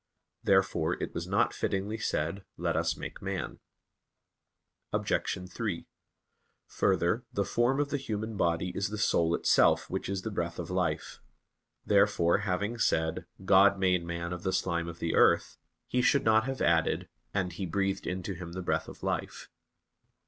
[0.43, 3.59] Therefore it was not fittingly said, "Let us make man."
[4.91, 5.47] Obj.
[5.47, 5.85] 3:
[6.65, 10.57] Further, the form of the human body is the soul itself which is the breath
[10.57, 11.19] of life.
[11.85, 16.45] Therefore, having said, "God made man of the slime of the earth," he should not
[16.45, 19.49] have added: "And He breathed into him the breath of life."